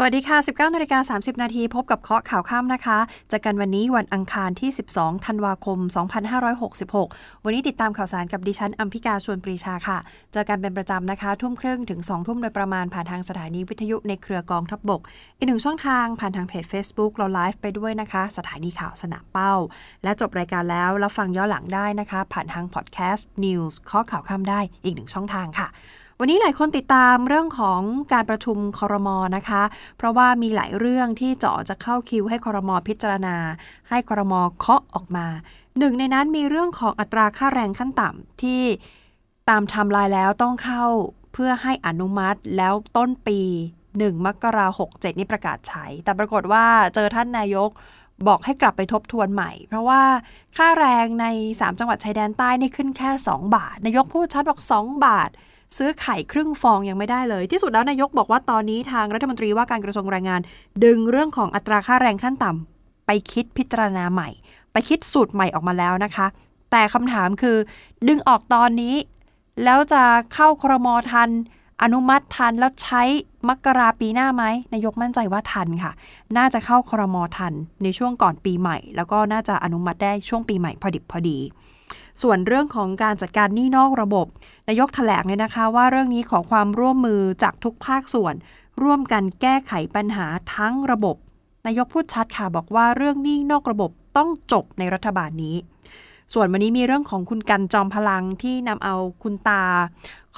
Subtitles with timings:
[0.00, 2.98] สวัสดีค่ะ 19นาฬิกา30 นาทีพบกับเคาะข่าวค่ำนะคะ
[3.28, 5.78] เจอกันวันนี้วันอังคารที่ 12 ธันวาคม
[6.60, 9.98] 2566 วันนี้ติดตามข่าวสารกับดิฉันอัมพิกาชวนปรีชาค่ะ
[10.32, 15.00] เจอกันเป็นประจำนะคะ ทุ่มครึ่งถึง 2 ทุ่มโดยประมาณผ่านทางสถานีวิทยุในเครือกองทัพบบก
[15.38, 19.54] อีกหนึ่งช่องทางผ่านทางเพจ Facebook เราไลฟ์ไปด้วยนะคะ สถานีข่าวสนามเป้า
[20.02, 25.68] และจบรายการแล้วแล้วฟังย้อนหลังได้นะคะ ผ่านทางพอดแคสต์ News ข้อข่าวค่ำได้อีกหนึ่งช่องทางค่ะ
[26.20, 27.80] วันนี้หลายคนติดตามเรื่องของ
[28.12, 29.62] การประชุมคอรมอนะคะ
[29.96, 33.36] เพราะว่ามีหลายเรื่องที่เจาะจะเข้าคิวให้คอรมอพิจารณา
[33.88, 35.26] ให้คอรมอเคาะออกมา
[35.78, 38.62] หนึ่งในนั้นมีเรื่องของอัตราค่าแรงขั้นต่ำที่
[39.48, 40.84] ตามไทม์ไลน์แล้วต้องเข้า
[41.32, 43.40] เพื่อให้อนุมัติแล้วต้นปี
[43.82, 47.70] 1 มกราคม67นี่ประกาศใช้ แต่ปรากฏว่าเจอท่านนายก
[48.28, 50.02] บอกให้กลับไปทบทวนใหม่ เพราะว่า
[50.56, 55.30] ค่าแรงใน 3 จังหวัดชายแดนใต้นี่ขึ้นแค่ 2 บาท นายกพูดชัดบอก 2 บาท
[55.76, 60.40] ซื้อไข่ครึ่งฟองยังไม่ได้เลย ที่สุดแล้วนายกบอกว่าตอนนี้ทางรัฐมนตรีว่าการกระทรวงแรงงาน
[60.84, 64.28] ดึงเรื่องของอัตราค่าแรงขั้นต่ำไปคิดพิจารณาใหม่
[64.72, 66.26] ไปคิดสูตรใหม่ออกมาแล้วนะคะ
[66.70, 67.56] แต่คำถามคือ
[68.08, 68.94] ดึงออกตอนนี้
[69.64, 70.02] แล้วจะ
[70.34, 71.30] เข้าครมทัน
[71.82, 73.02] อนุมัติทันแล้วใช้
[73.48, 75.92] มกราปีหน้าไหมนายกมั่นใจว่าทันค่ะ
[76.36, 81.38] น่าจะเข้าครมทันในช่วงก่อนปีใหม่ แล้วก็น่าจะอนุมัติได้ช่วงปีใหม่พอดิบพอดี
[82.22, 84.26] ส่วนเรื่องของการจัดการหนี้นอกระบบ
[84.68, 88.34] นายกแถลงเลยนะคะว่าเรื่องนี้ขอความร่วมมือจากทุกภาคส่วน
[88.82, 91.16] ร่วมกันแก้ไขปัญหาทั้งระบบ
[91.66, 95.56] นายกพูดชัดค่ะบอกว่าเรื่องหนี้นอกระบบต้องจบในรัฐบาลนี้
[96.34, 99.64] ส่วนวันนี้มีเรื่องของคุณกันจอมพลังที่นำเอาคุณตา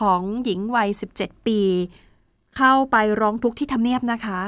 [0.00, 1.60] ของหญิงวัย 17 ปี
[2.56, 4.40] เข้าไปร้องทุกข์ที่ทำเนียบนะคะ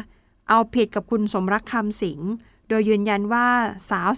[0.49, 2.21] เอาผิดกับคุณสมรักคำสิง
[2.69, 3.49] โดยยืนยันว่า
[3.91, 4.11] สาว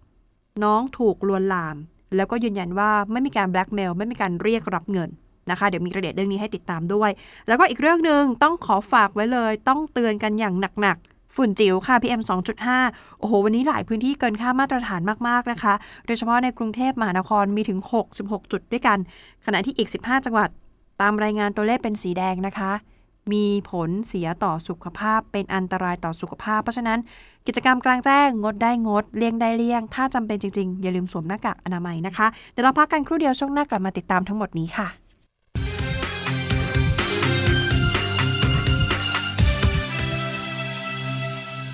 [0.00, 1.76] 17 น้องถูกลวนลาม
[2.16, 5.10] แล้วก็ยืนยันว่าไม่มีการแบล็กเมลไม่มีการเรียกรับเงิน
[5.50, 7.10] นะคะ เดี๋ยวมีรายละเอียดเรื่องนี้ให้ติดตามด้วย
[7.48, 12.22] แล้วก็อีกเรื่องหนึ่งต้องขอฝากไว้เลย ต้องเตือนกันอย่างหนักๆฝุ่นจิ๋วค่ะ PM
[12.70, 15.74] 2.5 โอ้โห วันนี้หลายพื้นที่เกินค่ามาตรฐานมาก ๆ นะคะ
[16.06, 17.78] โดยเฉพาะในกรุงเทพมหานครมีถึง
[18.14, 18.98] 66 จุดด้วยกัน
[19.46, 20.48] ขณะที่อีก 15 จังหวัด
[21.00, 22.72] ตามรายงานตัวเลขเป็นสีแดงนะคะ
[23.32, 26.98] มีผลเสียต่อสุขภาพ เป็นอันตรายต่อสุขภาพ เพราะฉะนั้น
[27.46, 34.88] กิจกรรมกลางแจ้งงดได้งด เลี่ยงได้เลี่ยง ถ้าจำเป็นจริงๆ อย่าลืมสวมหน้ากากอนามัยนะคะ เดี๋ยวเราพักกันครู่เดียวช่วงหน้ากลับมาติดตามทั้งหมดนี้ค่ะ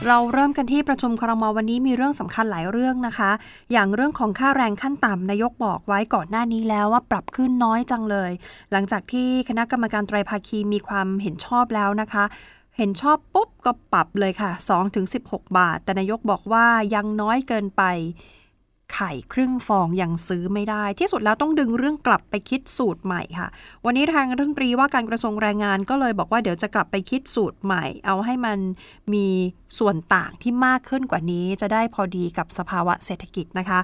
[0.09, 3.31] เราเริ่มกันที่ประชุมครมวันนี้มีเรื่องสำคัญหลายเรื่องนะคะ
[3.73, 8.31] อย่างเรื่องของค่าแรงขั้นต่ำนายกบอกไว้ก่อนหน้านี้แล้วว่าปรับขึ้นน้อยจังเลย
[8.73, 12.25] หลังจากที่คณะกรรมการไตรภาคีมีความเห็นชอบแล้วนะคะ
[12.77, 14.51] เห็นชอบปุ๊บก็ปรับเลยค่ะ
[15.05, 17.83] 2-16 บาท แต่นายกบอกว่ายังน้อยเกินไป
[18.93, 23.49] ไข่ครึ่งฟองยังซื้อไม่ได้ ที่สุดแล้วต้องดึงเรื่องกลับไปคิดสูตรใหม่ค่ะ
[23.85, 28.59] วันนี้ทางรัฐมนตรีว่าการกระทรวงแรงงานก็เลยบอกว่าเดี๋ยวจะกลับไปคิดสูตรใหม่ เอาให้มัน
[29.15, 29.27] มี
[29.79, 33.81] ส่วนต่างที่มากขึ้นกว่านี้จะได้พอดีกับสภาวะเศรษฐกิจนะคะ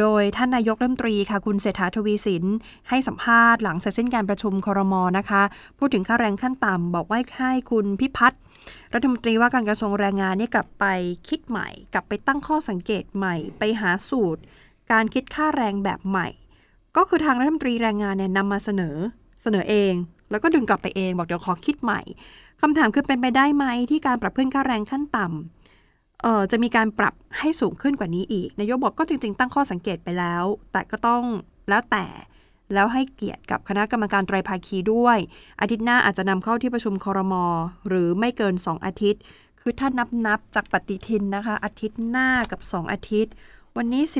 [0.00, 2.44] โดยท่านนายกรัฐมนตรีค่ะคุณเศรษฐาทวีสิน
[2.88, 5.42] ให้สัมภาษณ์หลังเสร็จสิ้นการประชุมครมนะคะ
[5.78, 8.40] พูดถึงค่าแรงขั้นต่ำบอกว่าให้คุณพิพัฒน์
[8.94, 10.84] รัฐมนตรีว่าการกระทรวงแรงงานนี่กลับไป
[11.28, 14.42] คิดใหม่ กลับไปตั้งข้อสังเกตใหม่ ไปหาสูตร
[14.92, 16.28] การคิดค่าแรงแบบใหม่
[16.96, 18.96] ก็คือทางรัฐมนตรีแรงงานเนี่ยนำมาเสนอ
[19.42, 19.94] เสนอเอง
[20.30, 22.00] แล้วก็ดึงกลับไปเองบอกเดี๋ยวขอคิดใหม่
[22.60, 25.61] คำถามคือเป็นไปได้ไหมที่การปรับขึ้นค่าแรงขั้นต่ำ
[26.50, 31.22] จะมีการปรับให้สูงขึ้นกว่านี้อีก นายกบอกก็จริง ๆ ตั้งข้อสังเกตไปแล้ว แต่ก็ต้อง
[31.68, 32.06] แล้วแต่
[32.74, 35.18] แล้วให้เกียรติกับคณะกรรมการไตรภาคีด้วย
[35.60, 37.44] อาทิตย์หน้าอาจจะนำเข้าที่ประชุมคอรมอ
[37.88, 39.20] หรือไม่เกิน 2 อาทิตย์
[39.60, 43.32] คือถ้านับนับจากปฏิทินนะคะ อาทิตย์หน้ากับ 2 อาทิตย์
[43.76, 44.14] วันนี้ 12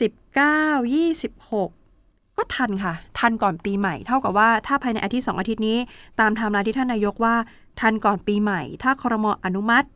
[0.00, 5.78] 19 26 ก็ทันค่ะ ทันก่อนปีใหม่ เท่ากับว่าถ้าภายในอาทิตย์ 2 อาทิตย์นี้
[6.20, 7.34] ตามไทม์ไลน์ที่ท่านนายกว่า
[7.80, 9.86] ทันก่อนปีใหม่ ถ้าคอรมออนุมัติ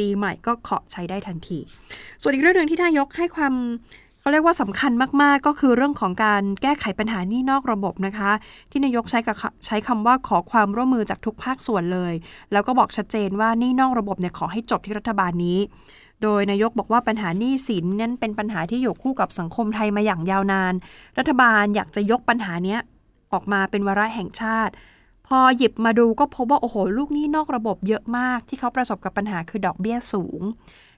[0.00, 1.58] ปีใหม่ก็เคาะใช้ได้ทันที
[2.22, 3.54] ส่วนอีกเรื่องหนึ่งที่นายกให้ความ
[4.20, 4.92] เขาเรียกว่าสำคัญ
[5.22, 8.30] มาก ๆ ก็คือเรื่องของการแก้ไขปัญหานี่นอกระบบนะคะ
[8.70, 9.36] ที่นายกใช้กับ
[9.66, 12.14] ใช้คำว่าขอความร่วมมือจากทุกภาคส่วนเลย
[12.52, 15.58] แล้วก็บอกชัดเจนว่านี่นอกระบบเนี่ยขอให้จบที่รัฐบาลนี้
[16.22, 20.74] โดยนายกบอกว่าปัญหาหนี้สินนั้นเป็นปัญหาที่อยู่คู่กับสังคมไทยมาอย่างยาวนาน
[21.18, 22.76] รัฐบาลอยากจะยกปัญหานี้
[23.32, 24.72] ออกมาเป็นวาระแห่งชาติ
[25.30, 30.40] พอหยิบมาดูก็พบว่า โอ้โห ลูกหนี้นอกระบบเยอะมาก ที่เขาประสบกับปัญหาคือดอกเบี้ยสูง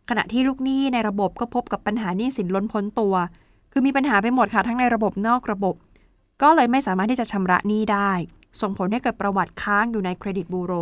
[0.08, 3.14] ขณะที่ลูกหนี้ในระบบก็พบกับปัญหาหนี้สินล้นพ้นตัว
[3.72, 5.74] คือมีปัญหาไปหมดค่ะทั้งในระบบนอกระบบ
[6.42, 8.10] ก็เลยไม่สามารถที่จะชำระหนี้ได้
[8.60, 10.72] ส่งผลให้เกิดประวัติค้างอยู่ในเครดิตบูโร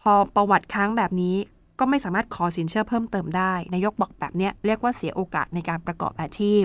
[0.00, 1.36] พอประวัติค้างแบบนี้
[1.78, 6.62] ก็ไม่สามารถขอสินเชื่อเพิ่มเติมได้ นายกบอกแบบนี้เรียกว่าเสียโอกาสในการประกอบอาชีพ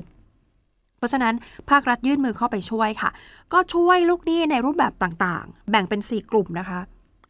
[1.04, 1.36] ราะฉะนั้น
[1.70, 3.10] ภาครัฐยื่นมือเข้าไปช่วยค่ะ
[3.54, 6.80] ก็ช่วยลูกหนี้ในรูปแบบต่างๆ แบ่งเป็น 4 กลุ่มนะคะ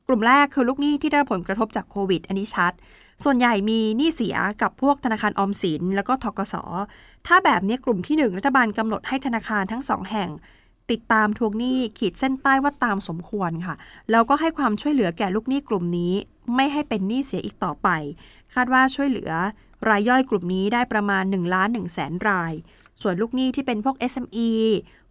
[0.08, 2.74] กลุ่มแรกคือลูกหนี้ที่ได้รับผลกระทบจากโควิด อันนี้ชัด
[3.24, 6.56] ส่วนใหญ่มีหนี้เสียกับพวกธนาคารออมสิน แล้วก็ทกส
[7.28, 10.30] ถ้าแบบนี้กลุ่มที่ 1 รัฐบาลกำหนดให้ธนาคารทั้งสองแห่ง
[10.92, 13.76] ติดตามทวงหนี้ขีดเส้นใต้ว่าตามสมควรค่ะ
[14.12, 16.14] แล้วก็ให้ความช่วยเหลือแก่ลูกหนี้กลุ่มนี้
[16.56, 17.90] ไม่ให้เป็นหนี้เสียอีกต่อไป
[18.54, 19.32] คาดว่าช่วยเหลือ
[19.90, 22.54] รายย่อยกลุ่มนี้ได้ประมาณ1ล้าน1แสนราย
[23.02, 24.50] ส่วนลูกหนี้ที่เป็นพวก SME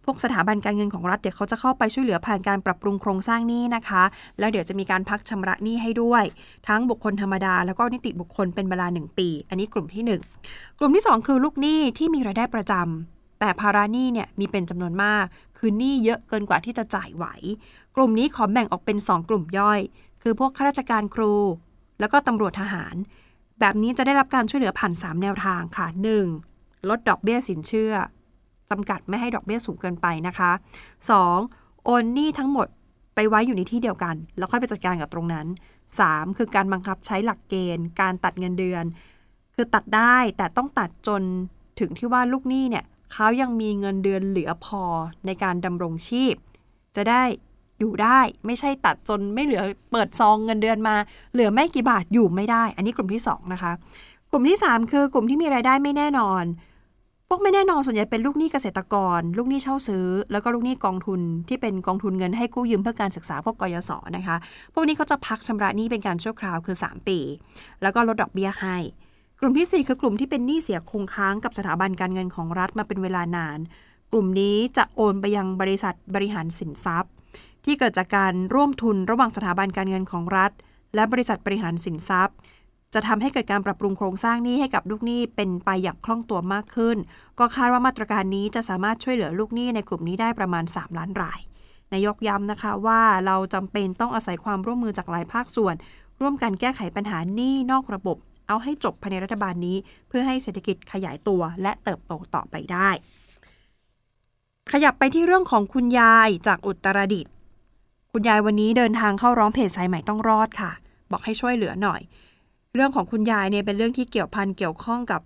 [0.05, 4.03] พวกสถาบันการเงินของรัฐเดี๋ยวเขาจะเข้าไปช่วยเหลือผ่านการปรับปรุงโครงสร้างหนี้นะคะ
[4.39, 6.23] แล้วเดี๋ยวจะมีการพักชำระหนี้ให้ด้วย
[6.67, 10.03] ทั้งบุคคลธรรมดา แล้วก็นิติบุคคลเป็นเวลา 1 ปี อันนี้กลุ่มที่
[10.39, 15.25] 1 กลุ่มที่ 2 คือลูกหนี้ที่มีรายได้ประจำแต่ภาระหนี้เนี่ยมีเป็นจำนวนมาก
[15.57, 17.25] คือหนี้เยอะเกินกว่าที่จะจ่ายไหว
[17.95, 19.79] กลุ่มนี้ขอแบ่งออกเป็น 2 กลุ่มย่อย
[20.21, 21.33] คือพวกข้าราชการครู
[21.99, 22.95] แล้วก็ตำรวจทหาร
[23.59, 26.52] แบบนี้จะได้รับการช่วยเหลือผ่าน 3 แนวทางค่ะ 1.
[26.89, 27.93] ลดดอกเบี้ยสินเชื่อ
[28.69, 30.51] จำกัดไม่ให้ดอกเบี้ยสูงเกินไปนะคะ
[31.17, 31.85] 2.
[31.85, 32.67] โอนหนี้ทั้งหมด
[33.15, 35.47] ไปไว้อยู่ในที่เดียวกัน แล้วค่อยไปจัดการกับตรงนั้น
[35.91, 36.37] 3.
[36.37, 38.83] คือการบังคับใช้หลักเกณฑ์ การตัดเงินเดือน
[39.55, 41.21] คือตัดได้แต่ต้องตัดจน
[41.79, 44.83] ถึงที่ว่าลูกหนี้เนี่ยเขายังมีเงินเดือนเหลือพอ
[45.25, 46.35] ในการดำรงชีพ
[46.95, 47.23] จะได้
[47.79, 50.95] อยู่ได้ไม่ใช่ตัดจนไม่เหลือเปิดซองเงินเดือนมา
[51.33, 53.71] เหลือไม่กี่บาทอยู่ไม่ได้ อันนี้กลุ่มที่ 2 นะคะ
[54.31, 56.43] กลุ่มที่ 3 คือกลุ่มที่มีรายได้ไม่แน่นอน
[57.27, 64.35] พวกไม่แน่นอนส่วนใหญ่เป็นลูกหนี้เกษตรกร ลูกหนี้เช่าซื้อ แล้วก็ลูกหนี้กองทุนที่เป็นกองทุนเงินให้กู้ยืมเพื่อการศึกษาพวกกยศนะคะ
[64.73, 67.19] พวกนี้เขาจะพักชำระหนี้เป็นการชั่วคราวคือ 3 ปี
[67.81, 68.77] แล้วก็ลดดอกเบี้ยให้
[69.39, 73.59] กลุ่มที่ 4 คือกลุ่มที่เป็นหนี้เสียคงค้างกับสถาบันการเงินของรัฐมาเป็นเวลานาน
[74.11, 77.11] กลุ่มนี้จะโอนไปยังบริษัทบริหารสินทรัพย์
[77.65, 80.51] ที่เกิดจากการร่วมทุนระหว่างสถาบันการเงินของรัฐ
[80.95, 82.35] และบริษัทบริหารสินทรัพย์
[82.93, 86.97] จะทำให้เกิดการปรับปรุงโครงสร้างหนี้ให้กับลูกหนี้เป็นไปอย่างคล่องตัวมากขึ้น
[87.39, 91.39] ก็คาดว่ามาตรการนี้จะสามารถช่วยเหลือลูกหนี้ในกลุ่มนี้ได้ประมาณ 3 ล้านราย
[91.93, 95.75] นายกย้ำนะคะว่าเราจำเป็นต้องอาศัยความร่วมมือจากหลายภาคส่วน
[96.21, 98.17] ร่วมกันแก้ไขปัญหาหนี้นอกระบบ
[98.47, 102.89] เอาให้จบภายในรัฐบาลนี้ เพื่อให้เศรษฐกิจขยายตัวและเติบโตต่อไปได้
[104.71, 107.31] ขยับไปที่เรื่องของคุณยายจากอุตรดิตถ์
[108.13, 110.71] คุณยายวันนี้เดินทางเข้าร้องเพจสายใหม่ต้องรอดค่ะ
[111.11, 112.01] บอกให้ช่วยเหลือหน่อย
[112.75, 115.21] เรื่องของคุณยายเนี่ยเป็นเรื่องที่เกี่ยวพันเกี่ยวข้องกับ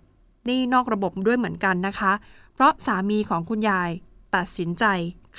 [0.46, 2.12] หนี้นอกระบบด้วยเหมือนกันนะคะ
[2.54, 3.90] เพราะสามีของคุณยาย
[4.34, 4.84] ตัดสินใจ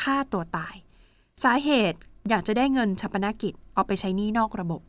[0.01, 0.75] ฆ่าตัวตาย
[1.43, 4.81] สาเหตุอยากจะได้เงินชปนกิจเอาไปใช้หนี้นอกระบบ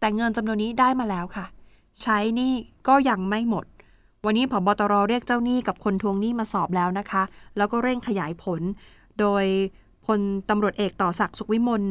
[0.00, 1.46] แต่เงินจำนวนนี้ได้มาแล้วค่ะ
[2.02, 2.52] ใช้หนี้
[2.88, 3.64] ก็ยังไม่หมด
[4.24, 7.22] วันนี้ผบตรเรียกเจ้าหนี้กับคนทวงหนี้มาสอบแล้วนะคะ
[7.56, 8.60] แล้วก็เร่งขยายผล
[9.18, 9.44] โดย
[10.06, 11.82] พลตำรวจเอกต่อศักดิ์สุขวิมล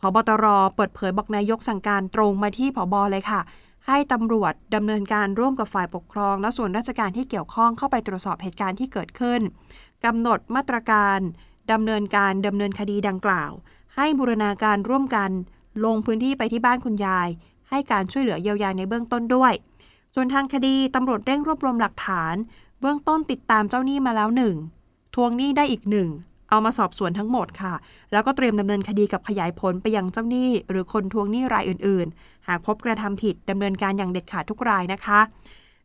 [0.00, 0.46] ผบตร
[0.76, 3.40] เปิดเผยบอกนายกสั่งการตรงมาที่ผบเลยค่ะ
[3.90, 9.40] ให้ตำรวจดำเนินการร่วมกับฝ่ายปกครอง และส่วนราชการที่เกี่ยวข้องเข้าไปตรวจสอบเหตุการณ์ที่เกิดขึ้น
[10.04, 11.18] กำหนดมาตรการ
[11.72, 13.50] ดำเนินการดำเนินคดีดังกล่าว
[13.96, 15.30] ให้บูรณาการร่วมกัน
[15.84, 17.28] ลงพื้นที่ไปที่บ้านคุณยาย
[17.70, 19.52] ให้การช่วยเหลือเยียวยาในเบื้องต้นด้วย
[20.14, 22.34] ส่วนทางคดีตำรวจเร่งรวบรวมหลักฐาน
[22.80, 24.54] เบื้องต้นติดตามเจ้าหนี้มาแล้วหนึ่ง
[25.14, 26.08] ทวงหนี้ได้อีกหนึ่ง
[26.50, 27.74] เอามาสอบสวนทั้งหมดค่ะ
[28.12, 35.20] แล้วก็เตรียมดำเนินคดีกับขยายผลไปยังเจ้าหนี้ หรือคนทวงหนี้รายอื่น ๆ หากพบกระทำผิดดำเนินการอย่างเด็ดขาดทุกรายนะคะ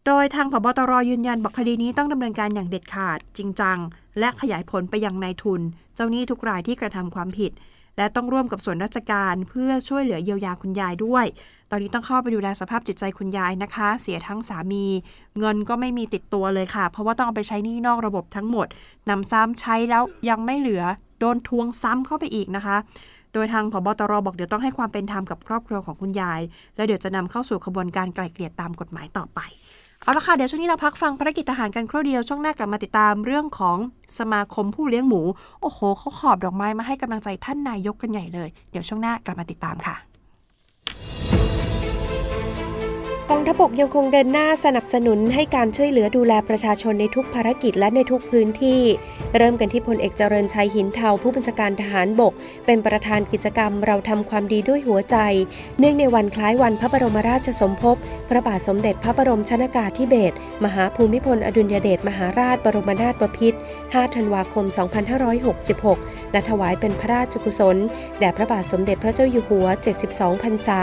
[0.05, 3.77] โดยทางพบตรยืนยันบอกคดีนี้ต้องดำเนินการอย่างเด็ดขาดจริงจัง
[4.19, 5.61] และขยายผลไปยังนายทุน
[5.95, 7.51] เจ้าหนี้ทุกรายที่กระทำความผิด
[7.97, 11.25] และต้องร่วมกับส่วนราชการเพื่อช่วยเหลือเยียวยาคุณยายด้วย
[11.71, 14.85] ตอนนี้ต้องเข้าไปดูแลสภาพจิตใจคุณยายนะคะ เสียทั้งสามี
[15.39, 18.67] เงินก็ไม่มีติดตัวเลยค่ะ เพราะว่าต้องเอาไปใช้นี่นอกระบบทั้งหมด
[19.09, 20.83] นำซ้ำใช้แล้วยังไม่เหลือ
[21.19, 22.77] โดนทวงซ้ำเข้าไปอีกนะคะ
[23.33, 26.41] โดยทางผบตรบอกเดี๋ยวต้องให้ความเป็นธรรมกับครอบครัวของคุณยาย
[26.75, 29.39] แล้วเดี๋ยวจะนำเข้าสู่ขบวนการไกล่เกลี่ยตามกฎหมายต่อไป
[30.03, 33.77] เอาละค่ะเดี๋ยวช่วงนี้เราพักฟังภารกิจทหารกันครู่เดียวช่วงหน้ากลับมาติดตามเรื่องของ
[34.19, 35.21] สมาคมผู้เลี้ยงหมู
[35.61, 39.95] โอ้โหเขาขอบดอกไม้มาให้กำลังใจท่านนายกกันใหญ่เลย เดี๋ยวช่วงหน้ากลับมาติดตามค่ะ
[43.43, 48.81] องทัพบกยังคงเดินหน้าสนับสนุนให้การช่วยเหลือดูแลประชาชนในทุกภารกิจและในทุกพื้นที่
[49.37, 52.33] เริ่มกันที่พลเอกเจริญชัยหินเทาผู้บัญชาการทหารบก
[52.65, 55.17] เป็นประธานกิจกรรมเราทำความดีด้วยหัวใจ
[55.79, 57.97] เนื่องในวันคล้ายวันพระบรมราชสมภพ
[58.29, 60.35] พระบาทสมเด็จพระบรมชนากาธิเบศร
[60.65, 64.65] มหาภูมิพลอดุลยเดชมหาราชบรมนาถบพิตร 5 ธันวาคม
[65.49, 67.77] 2566 และถวายเป็นพระราชกุศล
[68.19, 69.67] แด่พระบาทสมเด็จพระเจ้าอยู่หัว
[70.05, 70.79] 72 พรรษา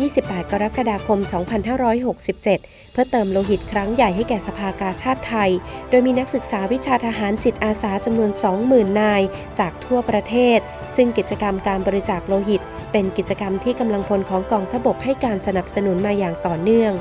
[0.00, 5.50] 28 กรกฎาคม 2566 2567 เพื่อเติมโลหิตครั้งใหญ่ให้แก่สภากาชาติไทย
[5.90, 8.30] โดยมีนักศึกษาวิชาทหารจิตอาสาจำนวน
[8.64, 9.22] 20,000 นาย
[9.58, 10.58] จากทั่วประเทศ
[10.96, 16.94] ซึ่งกิจกรรมการบริจาคโลหิต เป็นกิจกรรมที่กำลังพลของกองทพบกให้การสนับสนุนมาอย่างต่อเนื่อง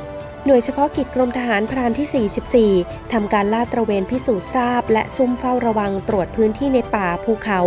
[0.45, 7.59] หน่วยเฉพาะกิจกรมทหารพรานที่ 44 ทำการลาดตระเวนพิสูจน์ทราบ และซุ่มเฝ้าระวังตรวจพื้นที่ในป่าภูเขา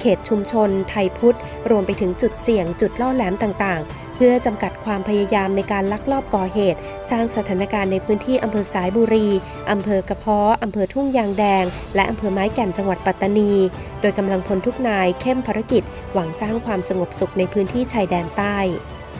[0.00, 1.38] เขตชุมชน ไทยพุทธ
[1.70, 6.78] รวมไปถึงจุดเสี่ยงจุดล่อแหลมต่างๆ พื่อจำกัดความพยายามในการลักลอบก่อเหตุ
[7.10, 9.28] สร้างสถานการณ์ในพื้นที่อำเภอสายบุรี
[9.70, 13.52] อำเภอกระเพาะอำเภอทุ่งยางแดง และอำเภอไม้แก่นจังหวัดปัตตานี
[14.00, 15.82] โดยกำลังพลทุกนายเข้มภารกิจ
[16.12, 18.58] หวังสร้างความสงบสุขในพื้นที่ชายแดนใต้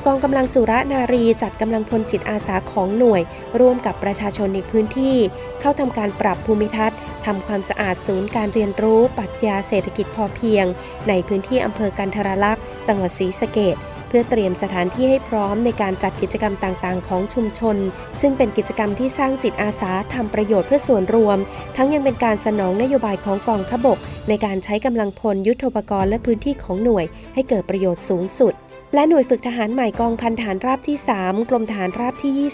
[0.07, 3.23] กองกำลังสุรนารีจัดกำลังพลจิตอาสาของหน่วย
[3.61, 5.17] ร่วมกับประชาชนในพื้นที่
[5.61, 10.64] เข้าทำการปรับภูมิทัศน์ทำความสะอาดศูนย์การเรียนรู้ปรัชญาเศรษฐกิจพอเพียง
[11.09, 13.76] ในพื้นที่อำเภอกันทรลักษ์ จังหวัดศรีสะเกด
[14.09, 17.77] เพื่อเตรียมสถานที่ให้พร้อมในการจัดกิจกรรมต่างๆ ของชุมชน
[18.21, 21.38] ซึ่งเป็นกิจกรรมที่สร้างจิตอาสาทำประโยชน์เพื่อส่วนรวม
[21.77, 23.99] ทั้งยังเป็นการสนองนโยบายของกองทบก
[24.29, 28.55] ในการใช้กำลังพลยุทโธปกรณ์และพื้นที่ของหน่วย ให้เกิดประโยชน์สูงสุด
[28.95, 32.50] และหน่วยฝึกทหารใหม่กองพันฐานราบที่ 3 กรมฐานราบที่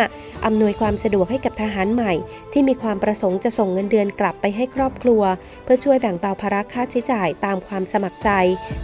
[0.00, 2.12] 25 อำนวยความสะดวกให้กับทหารใหม่
[2.52, 5.22] ที่มีความประสงค์จะส่งเงินเดือนกลับไปให้ครอบครัว
[5.64, 8.30] เพื่อช่วยแบ่งเบาภาระค่าใช้จ่ายตามความสมัครใจ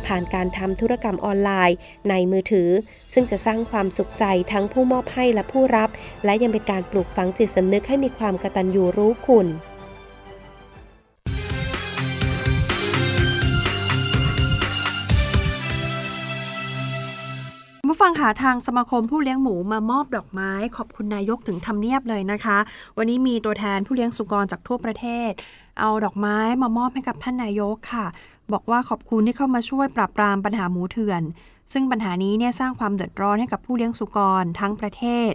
[0.07, 1.77] ผ่านการทำธุรกรรมออนไลน์
[2.09, 2.71] ในมือถือ
[3.13, 5.89] ซึ่งจะสร้างความสุขใจทั้งผู้มอบให้และผู้รับ
[6.25, 9.49] และยังเป็นการปลูกฝังจิตสำนึกให้มีความกตัญญูรู้คุณ
[18.01, 22.59] ฟังค่ะทางสมาคมผู้เลี้ยงหมูมามอบดอกไม้ ขอบคุณนายกถึงทำเนียบเลยนะคะ
[22.97, 25.31] วันนี้มีตัวแทนผู้เลี้ยงสุกรจากทั่วประเทศ
[25.81, 28.07] เอาดอกไม้มามอบให้กับท่านนายกค่ะ
[28.53, 31.23] บอกว่าขอบคุณที่เข้ามาช่วยปราบปรามปัญหาหมูเถื่อน
[31.73, 35.33] ซึ่งปัญหานี้เนี่ยสร้างความเดือดร้อนให้กับผู้เลี้ยงสุกรทั้งประเทศ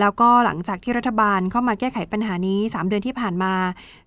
[0.00, 3.54] แล้วก็หลังจากที่รัฐบาลเข้ามาแก้ไขปัญหานี้ 3 เดือนที่ผ่านมา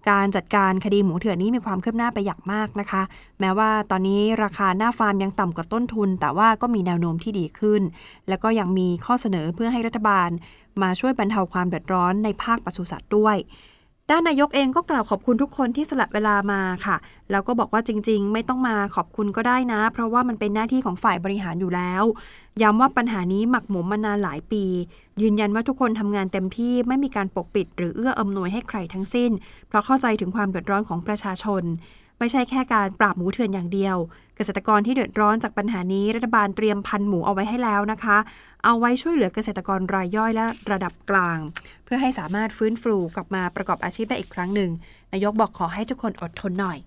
[0.10, 3.02] การจัดการคดีหมูเถื่อนนี้มีความคืบหน้าไปอย่างมากนะคะ
[3.40, 7.82] แม้ว่าตอนนี้ราคาหน้าฟาร์มยังต่ำกว่าต้นทุน แต่ว่าก็มีแนวโน้มที่ดีขึ้น
[8.30, 10.30] แล้วก็ยังมีข้อเสนอเพื่อให้รัฐบาล
[10.82, 13.36] มาช่วยบรรเทาความเดือดร้อนในภาคปศุสัตว์ด้วย
[14.12, 16.98] ด้านนายกเองก็กล่าวขอบคุณทุกคนที่สละเวลามาค่ะ
[17.32, 22.04] แล้วก็บอกว่าจริง ๆ ไม่ต้องมาขอบคุณก็ได้นะ เพราะว่ามันเป็นหน้าที่ของฝ่ายบริหารอยู่แล้ว
[22.62, 24.64] ย้ำว่าปัญหานี้หมักหมมมานานหลายปี
[25.22, 29.32] ยืนยันว่าทุกคนทำงานเต็มที่ไม่มีการปกปิด หรือเอื้ออำนวยให้ใครทั้งสิ้น
[29.68, 31.64] เพราะเข้าใจถึงความเดือดร้อนของประชาชน
[32.20, 33.98] ไม่ใช่แค่การปราบหมูเถื่อนอย่างเดียว
[34.42, 38.18] กษตรกรที่เดือดร้อนจากปัญหานี้รัฐบาลเตรียมพันหมูเอาไว้ให้แล้วนะคะ
[38.66, 41.38] เอาไว้ช่วยเหลือเกษตรกรรายย่อยและระดับกลาง
[41.84, 44.72] เพื่อให้สามารถฟื้นฟูกลับมาประกอบอาชีพได้อีกครั้งหนึ่ง
[45.14, 46.80] นายกบอกขอให้ทุกคนอดทนหน่อย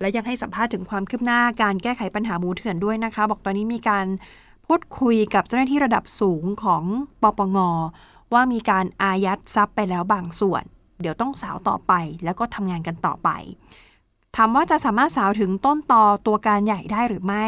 [0.00, 4.06] และยังให้สัมภาษณ์ถึงความคืบหน้าการแก้ไขปัญหาหมูเถื่อนด้วยนะคะ บอกตอนนี้มีการ
[4.66, 6.84] พูดคุยกับเจ้าหน้าที่ระดับสูงของ
[7.22, 7.58] ปปง
[8.32, 10.62] ว่ามีการอายัดทรัพย์ไปแล้วบางส่วน
[11.00, 11.92] เดี๋ยวต้องสาวต่อไป
[12.24, 13.30] แล้วก็ทำงานกันต่อไป
[14.36, 17.46] ถามว่าจะสามารถสาวถึงต้นตอตัวการใหญ่ได้หรือไม่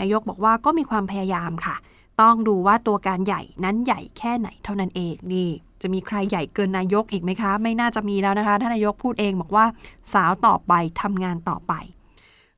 [0.00, 1.76] นายกบอกว่าก็มีความพยายามค่ะ
[2.20, 5.48] ต้องดูว่าตัวการใหญ่นั้นใหญ่แค่ไหนเท่านั้นเองนี่
[5.82, 9.64] จะมีใครใหญ่เกินนายกอีกไหมคะ ไม่น่าจะมีแล้วนะคะท่านนายกพูดเองบอกว่า
[10.12, 10.72] สาวต่อไป
[11.02, 11.72] ทำงานต่อไป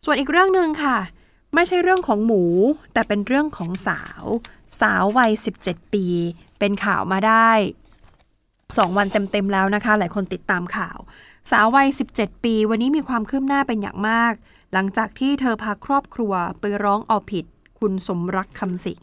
[0.04, 0.96] ส่วนอีกเรื่องหนึ่งค่ะ
[1.54, 2.42] ไม่ใช่เรื่องของหมู
[2.92, 4.24] แต่เป็นเรื่องของสาว
[4.80, 5.30] สาววัย
[5.64, 6.04] 17 ปี
[6.58, 7.50] เป็นข่าวมาได้
[8.42, 10.98] 2 วันเต็มๆแล้วนะคะ หลายคนติดตามข่าว
[11.50, 14.32] สาววัย 17 ปี วันนี้มีความคืบหน้าเป็นอย่างมาก
[14.72, 17.44] หลังจากที่เธอพาครอบครัวไปร้องเอาผิด
[17.78, 19.00] คุณสมรักคำสิง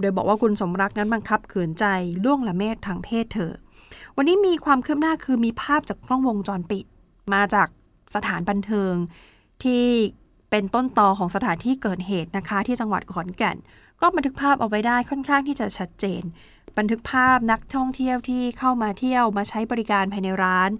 [0.00, 1.84] โดยบอกว่าคุณสมรักนั้นบังคับขืนใจ
[2.24, 3.52] ล่วงละเมิดทางเพศเธอ
[4.16, 6.84] วันนี้มีความคืบหน้าคือมีภาพจากกล้องวงจรปิด
[7.34, 7.68] มาจาก
[8.14, 8.94] สถานบันเทิง
[9.62, 9.84] ที่
[10.50, 13.56] เป็นต้นตอของสถานที่เกิดเหตุนะคะ ที่จังหวัดขอนแก่น
[14.00, 16.22] ก็บันทึกภาพเอาไว้ได้ค่อนข้างที่จะชัดเจน
[16.78, 20.70] บันทึกภาพนักท่องเที่ยวที่เข้ามาเที่ยวมาใช้บริการภายในร้าน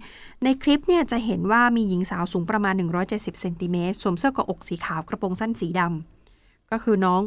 [0.43, 2.73] ในคลิปเนี่ยจะเห็นว่ามีหญิงสาวสูงประมาณ
[3.07, 7.21] 170เซนติเมตรสวมเสื้อกะอกสีขาวกระโปรงสั้นสีดำก็คือน้อง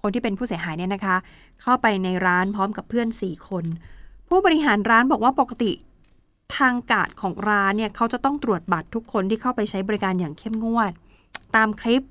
[0.00, 1.16] คนที่เป็นผู้เสียหายเนี่ยนะคะ
[1.62, 3.64] เข้าไปในร้านพร้อมกับเพื่อน 4 คน
[4.28, 5.72] ผู้บริหารร้านบอกว่าปกติ
[6.56, 10.92] ทางกาดของร้านเนี่ยเขาจะต้องตรวจบัตรทุกคนที่เข้าไปใช้บริการอย่างเข้มงวด
[11.56, 12.02] ตามคลิป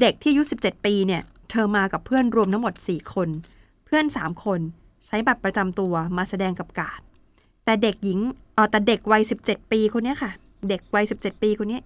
[0.00, 3.28] เด็กที่อายุ17 ปีเนี่ยเธอมากับเพื่อนรวมทั้งหมด 4 คน
[3.86, 4.60] เพื่อน 3 คน
[5.06, 7.00] ใช้บัตรประจำตัวมาแสดงกับกาด
[7.64, 8.18] แต่เด็กหญิง
[8.54, 10.30] เออแต่เด็กวัย 17 ปีคนนี้ค่ะ
[10.68, 11.80] เด็กวัย 17 ปีคนนี้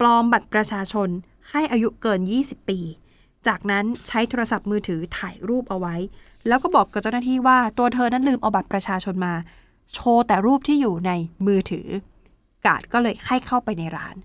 [0.00, 1.08] ปลอมบัตรประชาชน
[1.50, 2.78] ให้อายุเกิน 20 ปี
[3.46, 5.96] จากนั้นใช้โทรศัพท์มือถือถ่ายรูปเอาไว้
[6.48, 9.34] แล้วก็บอกกับเจ้าหน้าที่ว่าตัวเธอนั้นลืมเอาบัตรประชาชนมา
[9.94, 11.10] โชว์แต่รูปที่อยู่ใน
[11.46, 11.86] มือถือ
[12.66, 14.16] กาดก็เลยให้เข้าไปในร้าน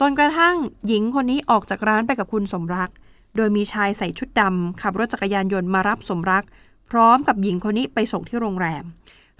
[0.00, 2.90] จนกระทั่งหญิงคนนี้ออกจากร้านไปกับคุณสมรัก
[3.36, 6.44] โดยมีชายใส่ชุดดำขับรถจักรยานยนต์มารับสมรัก
[6.90, 8.84] พร้อมกับหญิงคนนี้ไปส่งที่โรงแรม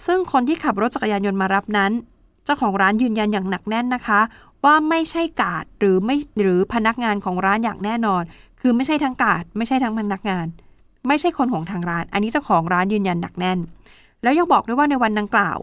[0.05, 1.91] ซึ่งคนที่ขับรถจักรยานยนต์มารับนั้น
[2.45, 4.19] เจ้าของร้านยืนยันอย่างหนักแน่นนะคะ
[4.65, 8.23] ว่าไม่ใช่กาดหรือไม่หรือพนักงานของร้านอย่างแน่นอน
[8.59, 10.47] คือไม่ใช่ทั้งกาดไม่ใช่ทั้งพนักงาน
[11.07, 13.59] ไม่ใช่คนของทางร้าน อันนี้เจ้าของร้านยืนยันหนักแน่น
[14.23, 15.57] แล้วยังบอกด้วยว่าในวันดังกล่าว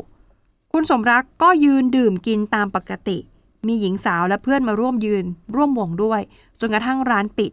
[0.72, 3.18] คุณสมรักก็ยืนดื่มกินตามปกติ
[3.66, 5.24] มีหญิงสาวและเพื่อนมาร่วมยืน
[5.54, 6.20] ร่วมวงด้วย
[6.60, 7.52] จนกระทั่งร้านปิด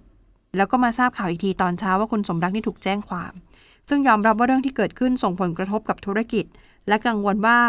[0.57, 3.33] แล้วก็มาทราบข่าวอีกทีตอนเช้าว่าคุณสมรักนี่ถูกแจ้งความ
[3.89, 6.45] ซึ่งยอมรับว่าเรื่องที่เกิดขึ้นส่งผลกระทบกับธุรกิจ
[6.87, 7.59] และกังวลว่า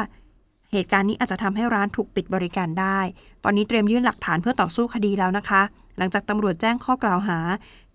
[0.73, 2.99] เหตุการณ์นี้อาจจะทำให้ร้านถูกปิดบริการได้
[3.45, 5.63] ตอนนี้เตรียมยื่นหลักฐานเพื่อต่อสู้คดีแล้วนะคะ
[5.99, 7.39] หลังจากตำรวจแจ้งข้อกล่าวหา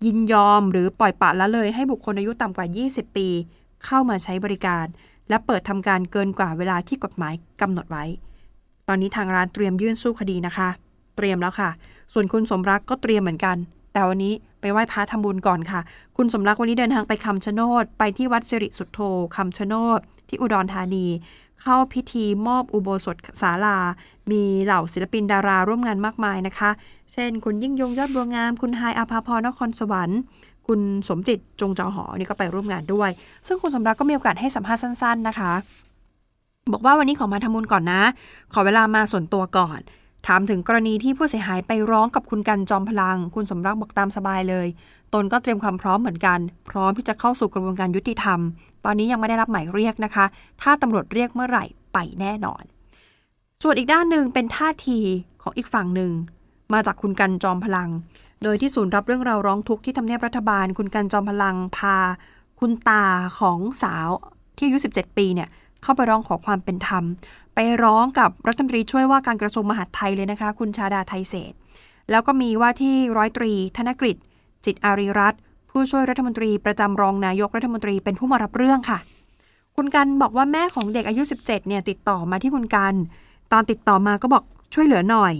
[0.04, 3.28] ยินยอมหรือปล่อยปละละเลยให้บุคคลอายุต่ำกว่า 20 ปี
[3.84, 4.86] เข้ามาใช้บริการ
[5.28, 8.04] และเปิดทำการเกินกว่าเวลาที่กฎหมายกำหนดไว้
[8.88, 10.68] ตอนนี้ทางร้านเตรียมยื่นสู้คดีนะคะ
[11.16, 11.70] เตรียมแล้วค่ะ
[12.12, 13.56] ส่วนคุณสมรักก็เตรียมเหมือนกัน
[13.92, 15.80] แต่วันนี้ ไปไหว้พระทำบุญก่อนค่ะ
[16.16, 19.00] คุณสมรักวันนี้เดินทางไปคำชะโนด ไปที่วัดสิริสุทโธ
[19.36, 21.06] คำชะโนด ที่อุดรธานี
[21.62, 23.78] เข้าพิธีมอบอุโบสถศาลา
[24.30, 26.70] มีเหล่าศิลปินดาราร่วมงานมากมายนะคะ
[27.12, 30.20] เช่น คุณยิ่งยงยอดบัวงาม คุณไฮอาภาพรนครสวรรค์
[30.66, 33.10] คุณสมจิตจงจอหอนี่ก็ไปร่วมงานด้วย
[33.46, 35.52] ซึ่งคุณสมรักก็มีโอกาสให้สัมภาษณ์สั้น ๆ นะคะ
[36.72, 38.02] บอกว่าวันนี้ขอมาทำบุญก่อนนะ
[38.52, 39.80] ขอเวลามาส่วนตัวก่อน
[40.26, 44.66] ถามถึงกรณีที่ผู้เสียหายไปร้องกับคุณกันจอมพลัง คุณสมรักบอกตามสบายเลย
[45.14, 46.38] ตนก็เตรียมความพร้อมเหมือนกัน
[46.70, 48.40] พร้อมที่จะเข้าสู่กระบวนการยุติธรรม
[48.84, 50.24] ตอนนี้ยังไม่ได้รับหมายเรียกนะคะ
[50.62, 52.62] ถ้าตำรวจเรียกเมื่อไหร่ไปแน่นอน
[53.62, 54.98] ส่วนอีกด้านหนึ่งเป็นท่าที
[55.42, 56.12] ของอีกฝั่งหนึ่ง
[56.72, 57.88] มาจากคุณกันจอมพลัง
[58.42, 61.96] โดยที่ศูนย์รับเรื่องราวร้องทุกข์ที่ทำเนียบรัฐบาล คุณกันจอมพลังพา
[62.60, 63.04] คุณตา
[63.38, 64.08] ของสาว
[64.56, 65.48] ที่อายุ 17 ปีเนี่ย
[65.82, 67.04] เข้าไปร้องขอความเป็นธรรม
[67.54, 71.52] ไปร้องกับรัฐมนตรีช่วยว่าการกระทรวงมหาดไทยเลยนะคะ คุณชาดาไทยเศษ
[72.10, 74.16] แล้วก็มีว่าที่ร้อยตรี ธนกฤษ
[74.64, 75.34] จิตอารีรัต
[75.70, 78.98] ผู้ช่วยรัฐมนตรีประจำรองนายกรัฐมนตรีเป็นผู้มารับเรื่องค่ะ
[79.76, 82.94] คุณกันบอกว่าแม่ของเด็กอายุ 17 เนี่ยติดต่อมาที่คุณกัน
[83.52, 84.44] ตอนติดต่อมาก็บอก
[84.74, 85.34] ช่วยเหลือหน่อย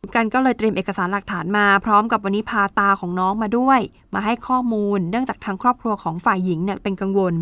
[0.00, 3.80] คุณกันก็เลยเตรียมเอกสารหลักฐานมา พร้อมกับวันนี้พาตาของน้องมาด้วย
[4.14, 7.34] มาให้ข้อมูล เนื่องจากทางครอบครัวของฝ่ายหญิงเนี่ยเป็นกังวล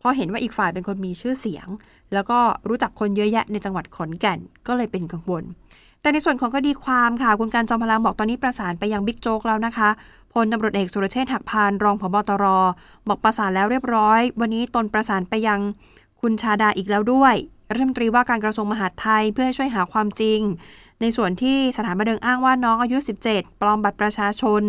[0.00, 1.66] พราะเห็นว่าอีกฝ่ายเป็นคนมีชื่อเสียง
[2.12, 2.38] แล้วก็
[2.68, 5.44] รู้จักคนเยอะแยะในจังหวัดขอนแก่นก็เลยเป็นกังวล
[6.00, 9.88] แต่ในส่วนของคดีความค่ะ คุณการจอมพลังบอกตอนนี้ประสานไปยังบิ๊กโจ๊กแล้วนะคะ
[10.32, 12.44] พลตำรวจเอกสุรเชษฐ์หักพานรองผบตร
[13.08, 15.60] บอกประสานแล้วเรียบร้อย วันนี้ตนประสานไปยัง
[16.20, 17.34] คุณชาดาอีกแล้วด้วย
[17.72, 20.40] รัฐมนตรีว่าการกระทรวงมหาดไทยเพื่อให้ช่วยหาความจริง
[21.00, 22.98] ในส่วนที่สถานบันเทิงอ้างว่าน้องอายุ
[23.30, 24.62] 17 ปลอมบัตรประชาชน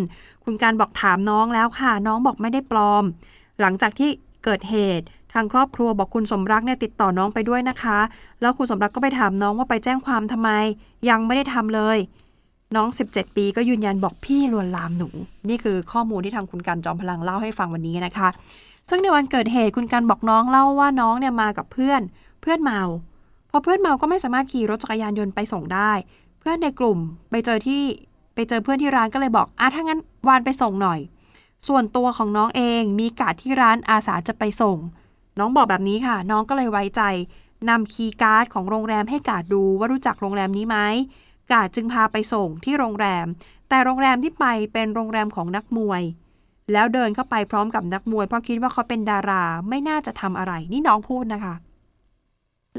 [0.44, 3.04] คุณการบอกถามน้องแล้วค่ะ น้องบอกไม่ได้ปลอม
[3.62, 4.10] หลังจากที่
[4.44, 8.00] เกิดเหตุ ทางครอบครัวบอกคุณสมรักเนี่ยติดต่อน้องไปด้วยนะคะ
[8.41, 10.50] แล้วคุณสมรักก็ไปถามน้องว่าไปแจ้งความทำไม
[11.10, 11.98] ยังไม่ได้ทำเลย
[12.76, 15.10] น้อง 17 ปีก็ยืนยันบอกพี่ลวนลามหนู
[15.50, 18.30] นี่คือข้อมูลที่ทางคุณกันจอมพลังเล่าให้ฟังวันนี้นะคะ
[18.89, 22.02] ซึ่งในวันเกิดเหตุคุณกันบอกน้องเล่าว่าน้องเนี่ยมากับเพื่อน
[22.41, 22.82] เพื่อนเมา
[23.50, 25.91] พอเพื่อนเมาก็ไม่สามารถขี่รถจักรยานยนต์ไปส่งได้
[26.39, 26.98] เพื่อนในกลุ่ม
[27.30, 27.84] ไปเจอที่
[28.36, 31.00] ไปเจอเพื่อนที่ร้านก็เลยบอกอะถ้างั้นวานไปส่งหน่อย
[31.67, 34.78] ส่วนตัวของน้องเองมีกาดที่ร้านอาสาจะไปส่ง
[35.39, 37.02] น้องบอกแบบนี้ค่ะ น้องก็เลยไว้ใจ
[37.70, 40.78] นำคีย์การ์ดของโรงแรมให้กาดดูว่ารู้จักโรงแรมนี้ไหม
[41.52, 43.26] กาดจึงพาไปส่งที่โรงแรม
[43.70, 46.02] แต่โรงแรมที่ไปเป็นโรงแรมของนักมวย
[46.72, 51.56] แล้วเดินเข้าไปพร้อมกับนักมวย เพราะคิดว่าเขาเป็นดาราไม่น่าจะทำอะไร นี่น้องพูดนะคะ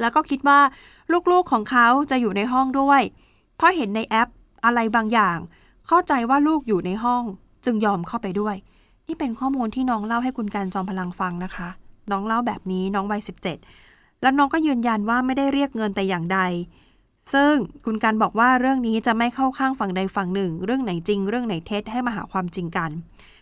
[0.01, 0.59] แล้วก็คิดว่า
[1.33, 3.03] ลูกๆของเขาจะอยู่ในห้องด้วย
[3.57, 4.29] เพราะเห็นในแอป
[4.65, 5.39] อะไรบางอย่าง
[5.87, 7.25] เข้าใจว่าลูกอยู่ในห้อง
[7.65, 8.57] จึงยอมเข้าไปด้วย
[9.07, 11.69] นี่เป็นข้อมูลที่น้องเล่าให้คุณการจอมพลังฟังนะคะ
[12.11, 13.23] น้องเล่าแบบนี้น้องวัย
[13.71, 16.41] 17 แล้วน้องก็ยืนยันว่าไม่ได้เรียกเงินแต่อย่างใด
[17.33, 22.91] ซึ่งคุณการบอกว่าเรื่องนี้จะไม่เข้าข้างฝั่งใดฝั่งหนึ่ง เรื่องไหนจริง เรื่องไหนเท็จให้มาหาความจริงกัน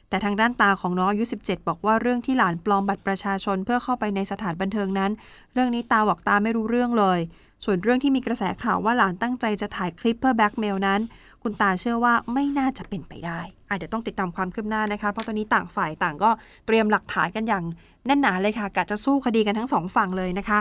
[0.08, 5.10] แต่ทางด้านตาของน้องอายุ 17 บอกว่าเรื่องที่หลานปลอมบัตรประชาชนเพื่อเข้าไปในสถานบันเทิงนั้น
[5.52, 7.18] เรื่องนี้ตาบอกตาไม่รู้เรื่องเลย
[7.64, 11.00] ส่วนเรื่องที่มีกระแสข่าวว่าหลานตั้งใจจะถ่ายคลิปเพื่อแบ็กเมลนั้น
[11.42, 16.30] คุณตาเชื่อว่าไม่น่าจะเป็นไปได้อะเดี๋ยวต้องติดตามความคืบหน้านะคะ เพราะตอนนี้ต่างฝ่ายต่างก็
[16.66, 17.64] เตรียมหลักฐานกันอย่าง
[18.06, 20.58] แน่นหนาเลยค่ะกะจะสู้คดีกันทั้งสองฝั่งเลยนะคะ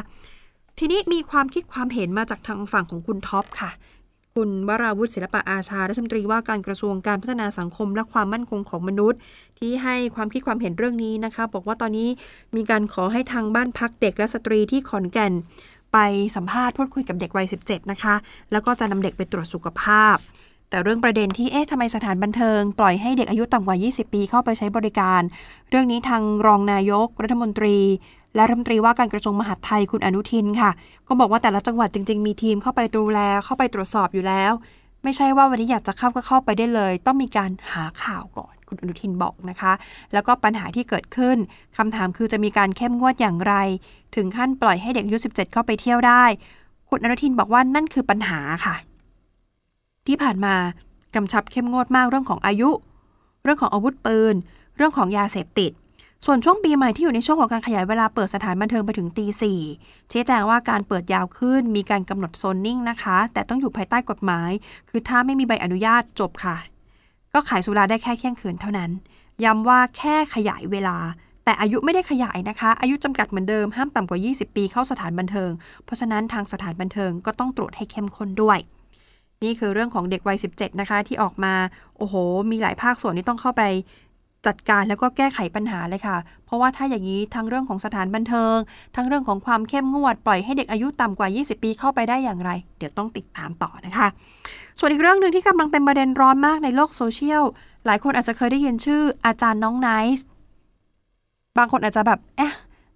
[0.80, 3.72] ทีนี้มีความคิดความเห็นมาจากทางฝั่งของคุณท็อปค่ะ
[4.36, 9.20] คุณวราวุฒิศิลปะอาชารัฐมนตรีว่าการกระทรวงการพัฒนาสังคมและความมั่นคงของมนุษย์
[9.60, 12.10] ที่ให้ความคิดความเห็นเรื่องนี้นะคะ บอกว่าตอนนี้
[12.56, 15.34] มีการขอให้ทางบ้านพักเด็กและสตรีที่ขอนแก่น
[15.94, 15.98] ไป
[16.36, 18.16] สัมภาษณ์พูดคุยกับเด็กวัย 17 นะคะ
[18.52, 20.16] แล้วก็จะนำเด็กไปตรวจสุขภาพ
[20.70, 25.22] แต่เรื่องประเด็นที่เอ๊ะทำไมสถานบันเทิง ปล่อยให้เด็กอายุต่ำกว่า 20 ปีเข้าไปใช้บริการ
[25.70, 27.78] เรื่องนี้ทางรองนายก รัฐมนตรี
[28.36, 30.72] และรัฐมนตรีว่าการกระทรวงมหาดไทยคุณอนุทินค่ะ
[31.08, 34.52] ก็บอกว่าแต่ละจังหวัดจริง ๆ มีทีมเข้าไปดูแลเข้าไปตรวจสอบอยู่แล้ว
[35.04, 39.74] ไม่ใช่ว่าวันนี้อยากจะเข้าก็เข้าไปได้เลย ต้องมีการหาข่าวก่อนคุณอนุทินบอกนะคะ
[40.14, 41.38] แล้วก็ปัญหาที่เกิดขึ้น
[41.78, 43.54] คำถามคือจะมีการเข้มงวดอย่างไร
[44.16, 46.24] ถึงขั้นปล่อยให้เด็กอายุ 17 เข้าไปเที่ยวได้
[46.90, 48.76] คุณอนุทินบอกว่านั่นคือปัญหาค่ะ
[50.08, 50.56] ที่ผ่านมา
[51.16, 52.70] กำชับเข้มงวดมากเรื่องของอายุ
[53.44, 54.36] เรื่องของอาวุธปืน
[54.78, 55.72] เรื่องของยาเสพติด
[56.26, 59.60] ส่วนช่วงปีใหม่ที่อยู่ในช่วงของการขยายเวลาเปิดสถานบันเทิงไปถึงตีสี่
[60.12, 64.52] ชี้แจงว่าการเปิดยาวขึ้น มีการกำหนดโซนนิ่งนะคะ แต่ต้องอยู่ภายใต้กฎหมาย
[64.90, 66.58] คือถ้าไม่มีใบอนุญาตจบค่ะ
[67.34, 68.92] ก็ขายสุราได้แค่เที่ยงคืนเท่านั้น
[69.44, 70.98] ย้ำว่าแค่ขยายเวลา
[71.44, 75.52] แต่อายุไม่ได้ขยายนะคะ อายุจำกัดเหมือนเดิม ห้ามต่ำกว่า 20 ปีเข้าสถานบันเทิง
[75.86, 78.60] เพราะฉะนั้นทางสถานบันเทิงก็ต้องตรวจให้เข้มข้นด้วย
[79.44, 81.54] นี่คือเรื่องของเด็กวัย 17 นะคะ ที่ออกมา
[81.98, 82.16] โอ้โห
[82.52, 83.64] มีหลายภาคส่วนที่ต้องเข้าไป
[84.48, 88.58] จัดการแล้วก็แก้ไขปัญหาเลยค่ะ เพราะว่าถ้าอย่างนี้ทั้งเรื่องของสถานบันเทิง
[88.96, 94.08] ทั้งเรื่องของความเข้มงวด ปล่อยให้เด็กอายุต่ำกว่า 20 ปีเข้าไปได้อย่างไร เดี๋ยวต้องติดตามต่อนะคะ
[94.80, 97.44] ส่วนอีกเรื่องหนึ่งที่กำลังเป็นประเด็นร้อนมากในโลกโซเชียล
[97.86, 100.26] หลายคนอาจจะเคยได้ยินชื่ออาจารย์น้องไนซ์
[101.58, 102.54] บางคนอาจจะแบบ เอ๊ะ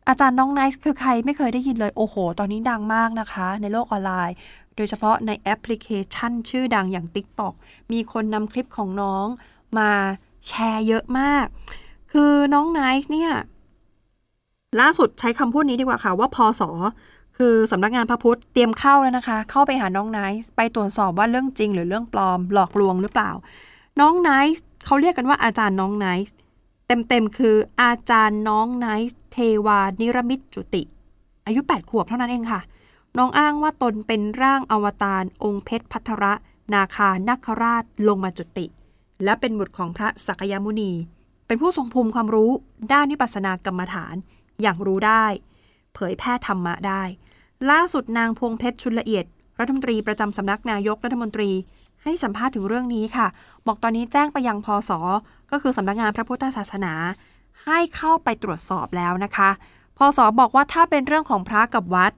[0.09, 4.35] อาจารย์น้องไนซ์คือใครไม่เคยได้ยินเลย โอ้โห ตอนนี้ดังมากนะคะ ในโลกออนไลน์
[4.75, 7.53] โดยเฉพาะในแอปพลิเคชันชื่อดังอย่าง TikTok
[7.91, 9.27] มีคนนำคลิปของน้อง
[9.77, 9.91] มา
[10.47, 11.45] แชร์เยอะมาก
[12.11, 13.31] คือน้องไนซ์เนี่ย
[14.79, 16.69] ล่าสุดใช้คำพูดนี้ดีกว่าค่ะ ว่าพอสอ
[17.37, 23.31] คือสำนักงานพระพุทธเตรียมเข้าแล้วนะคะ เข้าไปหาน้องไนซ์ไปตรวจสอบว่าเรื่องจริง หรือเรื่องปลอมหลอกลวงหรือเปล่า
[23.99, 26.35] น้องไนซ์เขาเรียกกันว่าอาจารย์น้องไนซ์
[26.87, 30.83] เต็มๆคืออาจารย์น้องไนซ์เทวานิรมิตจุติ
[31.45, 32.61] อายุ 8 ขวบเท่านั้นเองค่ะ
[33.17, 36.33] น้องอ้างว่าตนเป็นร่างอวตารองค์เพชรพัทระ
[36.73, 38.65] นาคานาคราชลงมาจุติ
[39.23, 40.91] และเป็นบุตรของพระสักยมุนี
[41.47, 42.51] เป็นผู้ทรงภูมิความรู้
[42.91, 44.15] ด้านวิปัสสนากรรมฐาน
[44.61, 45.25] อย่างรู้ได้
[45.93, 47.03] เผยแพร่ธรรมะได้
[47.69, 49.25] ล่าสุดนางพวงเพชรชุนละเอียด
[49.59, 51.51] รัฐมนตรีประจำสำนักนายกรัฐมนตรี
[52.03, 53.27] ให้สัมภาษณ์ถึงเรื่องนี้ค่ะ
[53.67, 54.91] บอกตอนนี้แจ้งไปยังพศ
[55.51, 56.93] ก็คือสำนักงานพระพุทธศาสนา
[57.65, 59.49] ให้เข้าไปตรวจสอบแล้วนะคะ
[59.97, 62.11] พศบอกว่าถ้าเป็นเรื่องของพระกับวัด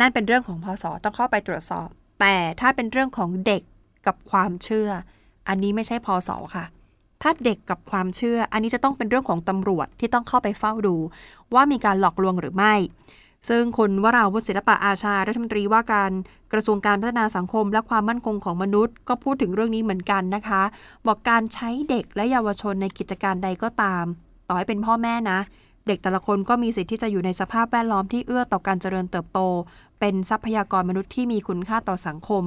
[0.00, 1.88] นั่นเป็นเรื่องของพศต้องเข้าไปตรวจสอบ
[2.20, 3.62] แต่ถ้าเป็นเรื่องของเด็ก
[4.06, 4.90] กับความเชื่อ
[5.48, 6.64] อันนี้ไม่ใช่พศค่ะ
[7.22, 10.96] ถ้าเด็กกับความเชื่อ อันนี้จะต้องเป็นเรื่องของตำรวจที่ต้องเข้าไปเฝ้าดู
[11.54, 12.74] ว่ามีการหลอกลวงหรือไม่
[13.48, 16.12] ซึ่งคุณวราวุฒิศิลปะอาชารัฐมนตรีว่าการ
[16.52, 20.62] กระทรวงการพัฒนาสังคมและความมั่นคงของมนุษย์ ก็พูดถึงเรื่องนี้เหมือนกันนะคะ
[21.06, 24.04] บอกการใช้เด็กและเยาวชนในกิจการใดก็ตาม
[24.48, 25.38] ต่อให้เป็นพ่อแม่นะ
[25.86, 29.40] เด็กแต่ละคนก็มีสิทธิ์ที่จะอยู่ในสภาพแวดล้อมที่เอื้อต่อการเจริญเติบโต
[30.00, 32.44] เป็นทรัพยากรมนุษย์ที่มีคุณค่าต่อสังคม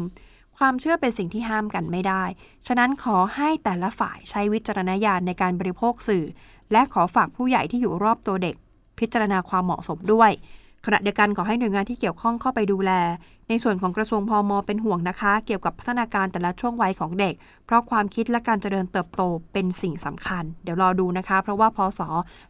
[0.57, 2.23] ความเชื่อเป็นสิ่งที่ห้ามกันไม่ได้
[2.67, 6.25] ฉะนั้นขอให้แต่ละฝ่ายใช้วิจารณญาณในการบริโภคสื่อ
[6.71, 8.55] และขอฝากผู้ใหญ่ที่อยู่รอบตัวเด็ก
[8.99, 10.31] พิจารณาความเหมาะสมด้วย
[10.85, 12.91] ขณะเดียวกันขอให้หน่วยงานที่เกี่ยวข้องเข้าไปดูแล
[13.49, 17.33] ในส่วนของกระทรวงพอมเป็นห่วงนะคะ เกี่ยวกับพัฒนาการแต่ละช่วงวัยของเด็ก
[17.65, 19.21] เพราะความคิดและการเจริญเติบโต
[19.53, 22.07] เป็นสิ่งสำคัญ เดี๋ยวรอดูนะคะ เพราะว่าพอสอ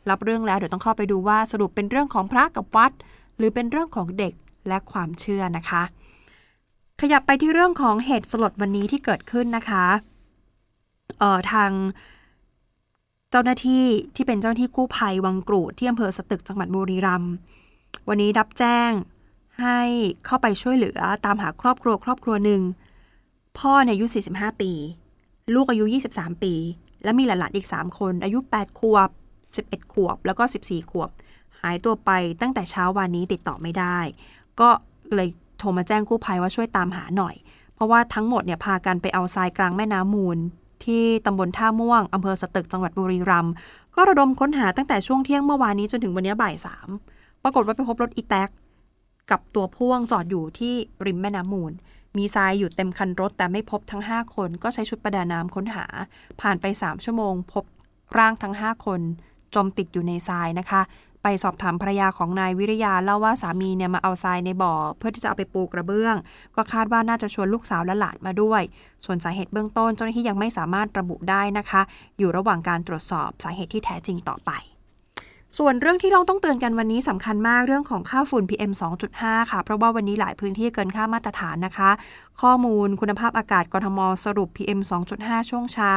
[0.09, 2.91] รับเรื่องแล้วเดี๋ยวต้องเข้าไปดูว่าสรุปเป็นเรื่องของพระกับวัด
[3.37, 4.33] หรือเป็นเรื่องของเด็ก
[4.67, 5.83] และความเชื่อนะคะ
[7.01, 9.85] ขยับไปที่เรื่องของเหตุสลดวันนี้ที่เกิดขึ้นนะคะ
[11.19, 11.71] เอ่อทาง
[13.31, 17.33] เจ้าหน้าที่ที่เป็นเจ้าหน้าที่กู้ภัยวังกรูดที่อำเภอสตึกจังหวัดบุรีรัมย์
[18.07, 18.91] วันนี้รับแจ้ง
[19.61, 19.79] ให้
[20.25, 22.61] เข้าไปช่วยเหลือตามหาครอบครัวครอบครัวหนึ่ง
[23.59, 24.71] พ่อเนี่ยอายุ 45 ปี
[25.55, 26.53] ลูกอายุ 23 ปี
[27.03, 29.09] และมีหลานๆอีก 3 คน อายุ 8 ขวบ
[29.55, 31.09] 11 ขวบ แล้วก็ 14 ขวบ
[31.61, 33.99] หายตัวไปตั้งแต่เช้าวันนี้ติดต่อไม่ได้
[34.59, 34.69] ก็
[35.15, 37.35] เลยโทรมาแจ้งกู้ภัยว่าช่วยตามหาหน่อย
[37.75, 40.37] เพราะว่าทั้งหมดเนี่ยพากันไปเอาทรายกลางแม่น้ำมูล
[40.85, 43.53] ที่ตำบลท่าม่วงอำเภอสตึกจังหวัดบุรีรัมย์
[43.95, 46.89] ก็ระดมค้นหาตั้งแต่ช่วงเที่ยงเมื่อวานนี้จนถึงวันนี้บ่ายสาม
[47.47, 48.49] ปรากฏว่าไปพบรถอีแท็ก
[49.31, 50.73] กับตัวพ่วงจอดอยู่ที่
[51.05, 51.73] ริมแม่น้ำมูล
[52.17, 55.85] มีทรายอยู่เต็มคันรถ แต่ไม่พบทั้ง 5 คน ก็ใช้ชุดประดาน้ำค้นหา
[56.41, 57.63] ผ่านไป 3 ชั่วโมง พบ
[58.17, 59.01] ร่างทั้ง 5 คน
[59.55, 60.81] จมติดอยู่ในทรายนะคะ
[61.23, 66.15] ไปสอบถามภรรยาของนายวิริยาเล่าว่าสามีเนี่ยมาเอาทรายในบ่อ เพื่อที่จะเอาไปปูกระเบื้อง
[66.55, 68.61] ก็คาดว่าน่าจะชวนลูกสาวและหลานมาด้วย
[69.05, 71.81] ส่วนสาเหตุเบื้องต้นเจ้าหน้าที่ยังไม่สามารถระบุได้นะคะ
[72.17, 74.51] อยู่ระหว่างการตรวจสอบสาเหตุที่แท้จริงต่อไป
[75.57, 78.71] ส่วนเรื่องที่เราต้องเตือนกันวันนี้สำคัญมากเรื่องของค่าฝุ่น PM
[79.11, 81.89] 2.5 ค่ะ เพราะว่าวันนี้หลายพื้นที่เกินค่ามาตรฐานนะคะ
[82.41, 84.79] ข้อมูลคุณภาพอากาศกรทมสรุป PM
[85.15, 85.93] 2.5 ช่วงเช้า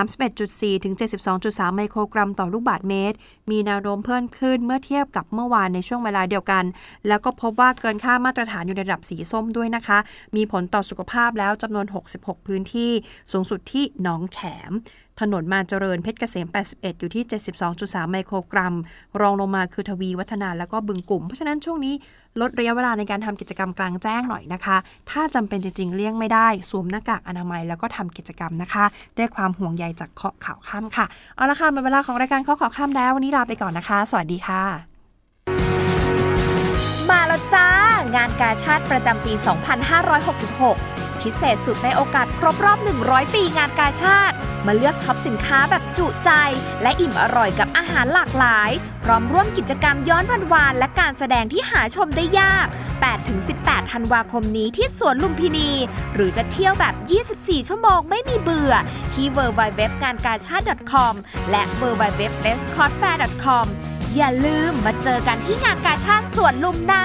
[0.00, 0.94] 31.4 ถึง
[1.36, 3.16] 72.3 ไมโครกรัมต่อลูกบาศก์เมตร
[3.50, 6.64] มีแนวโน้มเพิ่มขึ้นเมื่อเทียบกับเมื่อวานในช่วงเวลาเดียวกัน
[7.08, 9.98] แล้วก็พบว่าเกินค่ามาตรฐานอยู่ในระดับสีส้มด้วยนะคะ
[10.36, 12.90] มีผลต่อสุขภาพแล้วจำนวน 66 พื้นที่
[13.32, 14.38] สูงสุดที่หนองแข
[14.70, 14.72] ม
[15.20, 17.24] ถนนมาเจริญเพชรเกษม 81 อยู่ที่
[17.68, 18.74] 72.3 ไมโครกรัม
[19.20, 21.94] รองลงมาคือทวีวัฒนาแล้วก็บึงกลุ่ม เพราะฉะนั้นช่วงนี้
[22.40, 24.76] ลดระยะเวลาในการทำกิจกรรมกลางแจ้งหน่อยนะคะ
[25.10, 28.84] ถ้าจำเป็นจริง ๆ เลี่ยงไม่ได้สวมหน้ากากอนามัยแล้วก็ทำกิจกรรมนะคะ
[29.18, 34.62] ด้วยความห่วงใยจากเคาะข่าวค่ำค่ะ เอาละค่ะหมดเวลาของรายการเคาะข่าวค่ำแล้ว วันนี้ลาไปก่อนนะคะ สวัสดีค่ะ
[37.10, 37.68] มาแล้วจ้า
[38.14, 39.32] งานกาชาติประจำปี
[40.26, 46.30] 2566 พิเศษสุดในโอกาสครบรอบ 100 ปีงานกาชาติ มาเลือกช็อปสินค้าแบบจุใจ
[46.82, 48.70] และอิ่มอร่อยกับอาหารหลากหลาย
[49.04, 52.66] พร้อมร่วมกิจกรรมย้อนวันวาน และการแสดงที่หาชมได้ยาก
[53.28, 55.70] 8-18 ธันวาคมนี้ที่สวนลุมพินี
[56.14, 56.94] หรือจะเที่ยวแบบ
[57.32, 58.72] 24 ชั่วโมงไม่มีเบื่อ
[59.12, 61.14] ที่ www งานกาชาติ .com
[61.50, 63.66] และ www b e s t c o t f a i r com
[64.16, 67.04] อย่าลืมมาเจอกันที่งานกาชาติสวนลุมนะ